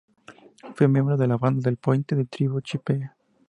Fue 0.73 0.87
miembro 0.87 1.15
de 1.15 1.27
la 1.27 1.37
banda 1.37 1.69
La 1.69 1.75
Pointe 1.77 2.15
de 2.15 2.23
la 2.23 2.27
tribu 2.27 2.59
chippewa. 2.61 3.15